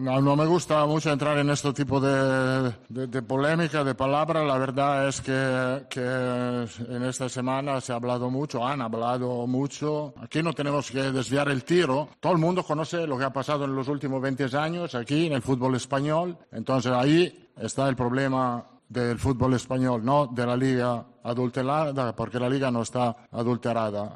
No, 0.00 0.20
no, 0.20 0.34
me 0.34 0.44
gusta 0.44 0.84
mucho 0.86 1.12
entrar 1.12 1.38
en 1.38 1.50
este 1.50 1.72
tipo 1.72 2.00
de, 2.00 2.74
de, 2.88 3.22
polémica, 3.22 3.84
de 3.84 3.94
palabras. 3.94 4.44
La 4.44 4.58
verdad 4.58 5.06
es 5.06 5.20
que, 5.20 5.86
que, 5.88 6.66
en 6.88 7.04
esta 7.04 7.28
semana 7.28 7.80
se 7.80 7.92
ha 7.92 7.96
hablado 7.96 8.28
mucho, 8.28 8.66
han 8.66 8.82
hablado 8.82 9.46
mucho. 9.46 10.12
Aquí 10.20 10.42
no 10.42 10.52
tenemos 10.52 10.90
que 10.90 11.12
desviar 11.12 11.48
el 11.48 11.62
tiro. 11.62 12.08
Todo 12.18 12.32
el 12.32 12.38
mundo 12.38 12.64
conoce 12.64 13.06
lo 13.06 13.16
que 13.16 13.24
ha 13.24 13.32
pasado 13.32 13.66
en 13.66 13.76
los 13.76 13.86
últimos 13.86 14.20
20 14.20 14.56
años 14.56 14.94
aquí 14.96 15.26
en 15.26 15.34
el 15.34 15.42
fútbol 15.42 15.76
español. 15.76 16.36
Entonces 16.50 16.90
ahí 16.90 17.50
está 17.56 17.88
el 17.88 17.94
problema 17.94 18.66
del 18.88 19.18
fútbol 19.18 19.54
español, 19.54 20.04
no 20.04 20.26
de 20.26 20.46
la 20.46 20.56
liga 20.56 21.04
adulterada, 21.22 22.14
porque 22.14 22.38
la 22.38 22.48
liga 22.48 22.70
no 22.70 22.82
está 22.82 23.16
adulterada. 23.30 24.12